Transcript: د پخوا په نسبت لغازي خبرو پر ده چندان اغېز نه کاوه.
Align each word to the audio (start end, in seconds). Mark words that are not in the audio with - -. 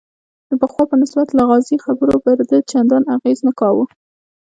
د 0.49 0.51
پخوا 0.61 0.83
په 0.89 0.95
نسبت 1.01 1.27
لغازي 1.39 1.77
خبرو 1.85 2.15
پر 2.25 2.37
ده 2.49 2.57
چندان 2.71 3.03
اغېز 3.15 3.39
نه 3.47 3.53
کاوه. 3.59 3.85